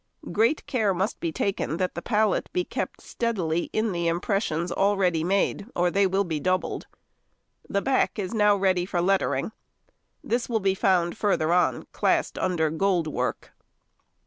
[0.31, 5.23] Great care must be taken that the pallet be kept steadily in the impressions already
[5.23, 6.87] made, or they will be doubled.
[7.69, 9.51] The back is now ready for lettering.
[10.23, 13.51] This will be found further on, classed under gold work.